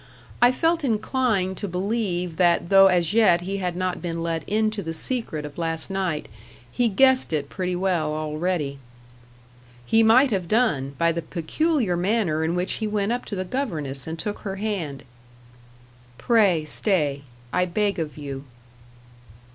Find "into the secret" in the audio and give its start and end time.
4.49-5.45